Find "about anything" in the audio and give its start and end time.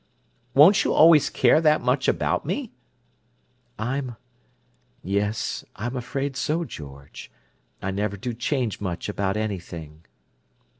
9.07-10.05